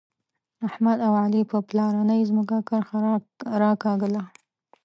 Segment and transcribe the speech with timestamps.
[0.67, 2.97] احمد او علي په پلارنۍ ځمکه کرښه
[3.61, 4.23] راکاږله.